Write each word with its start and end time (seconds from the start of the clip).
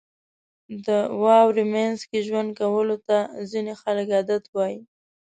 •د 0.85 0.87
واورې 1.23 1.63
مینځ 1.73 1.99
کې 2.09 2.19
ژوند 2.27 2.49
کولو 2.59 2.95
ته 3.07 3.17
ځینې 3.51 3.73
خلک 3.81 4.07
عادت 4.17 4.43
وي. 4.55 4.75